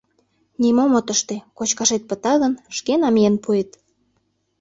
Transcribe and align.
Нимом 0.61 0.91
от 0.99 1.07
ыште, 1.13 1.35
кочкашет 1.57 2.03
пыта 2.09 2.33
гын, 2.41 2.53
шке 2.77 2.93
намиен 3.01 3.35
пуэт... 3.43 3.69